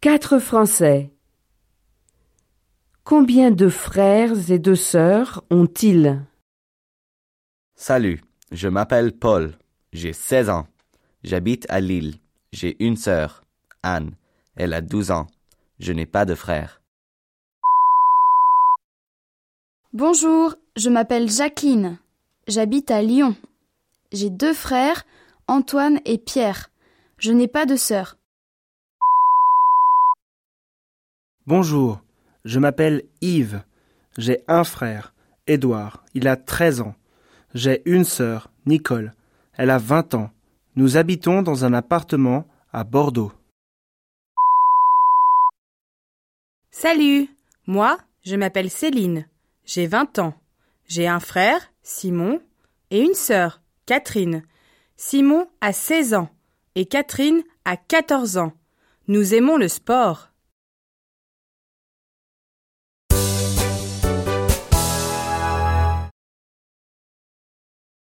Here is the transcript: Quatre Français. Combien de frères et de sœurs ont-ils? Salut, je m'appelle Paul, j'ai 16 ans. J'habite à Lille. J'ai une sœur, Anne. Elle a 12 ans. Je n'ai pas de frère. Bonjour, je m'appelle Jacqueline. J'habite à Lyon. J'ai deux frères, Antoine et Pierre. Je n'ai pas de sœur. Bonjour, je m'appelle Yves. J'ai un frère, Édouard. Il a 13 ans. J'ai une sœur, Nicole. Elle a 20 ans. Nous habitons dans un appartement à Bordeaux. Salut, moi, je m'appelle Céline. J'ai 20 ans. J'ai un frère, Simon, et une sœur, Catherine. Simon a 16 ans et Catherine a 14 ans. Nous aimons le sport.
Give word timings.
Quatre 0.00 0.38
Français. 0.38 1.10
Combien 3.02 3.50
de 3.50 3.68
frères 3.68 4.48
et 4.48 4.60
de 4.60 4.76
sœurs 4.76 5.42
ont-ils? 5.50 6.24
Salut, 7.74 8.22
je 8.52 8.68
m'appelle 8.68 9.10
Paul, 9.10 9.58
j'ai 9.92 10.12
16 10.12 10.50
ans. 10.50 10.68
J'habite 11.24 11.66
à 11.68 11.80
Lille. 11.80 12.14
J'ai 12.52 12.76
une 12.78 12.96
sœur, 12.96 13.42
Anne. 13.82 14.12
Elle 14.54 14.72
a 14.72 14.82
12 14.82 15.10
ans. 15.10 15.26
Je 15.80 15.92
n'ai 15.92 16.06
pas 16.06 16.24
de 16.24 16.36
frère. 16.36 16.80
Bonjour, 19.92 20.54
je 20.76 20.90
m'appelle 20.90 21.28
Jacqueline. 21.28 21.98
J'habite 22.46 22.92
à 22.92 23.02
Lyon. 23.02 23.34
J'ai 24.12 24.30
deux 24.30 24.54
frères, 24.54 25.04
Antoine 25.48 25.98
et 26.04 26.18
Pierre. 26.18 26.70
Je 27.18 27.32
n'ai 27.32 27.48
pas 27.48 27.66
de 27.66 27.74
sœur. 27.74 28.17
Bonjour, 31.48 32.02
je 32.44 32.58
m'appelle 32.58 33.04
Yves. 33.22 33.62
J'ai 34.18 34.44
un 34.48 34.64
frère, 34.64 35.14
Édouard. 35.46 36.04
Il 36.12 36.28
a 36.28 36.36
13 36.36 36.82
ans. 36.82 36.94
J'ai 37.54 37.80
une 37.86 38.04
sœur, 38.04 38.50
Nicole. 38.66 39.14
Elle 39.54 39.70
a 39.70 39.78
20 39.78 40.12
ans. 40.12 40.30
Nous 40.76 40.98
habitons 40.98 41.40
dans 41.40 41.64
un 41.64 41.72
appartement 41.72 42.46
à 42.70 42.84
Bordeaux. 42.84 43.32
Salut, 46.70 47.30
moi, 47.66 47.96
je 48.26 48.36
m'appelle 48.36 48.68
Céline. 48.68 49.26
J'ai 49.64 49.86
20 49.86 50.18
ans. 50.18 50.34
J'ai 50.86 51.08
un 51.08 51.18
frère, 51.18 51.72
Simon, 51.82 52.42
et 52.90 53.00
une 53.00 53.14
sœur, 53.14 53.62
Catherine. 53.86 54.42
Simon 54.98 55.48
a 55.62 55.72
16 55.72 56.12
ans 56.12 56.28
et 56.74 56.84
Catherine 56.84 57.42
a 57.64 57.78
14 57.78 58.36
ans. 58.36 58.52
Nous 59.06 59.32
aimons 59.32 59.56
le 59.56 59.68
sport. 59.68 60.27